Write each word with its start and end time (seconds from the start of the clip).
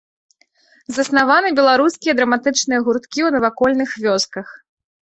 Заснаваны 0.97 1.49
беларускія 1.59 2.17
драматычныя 2.23 2.79
гурткі 2.91 3.15
ў 3.15 3.29
навакольных 3.39 3.89
вёсках. 4.11 4.47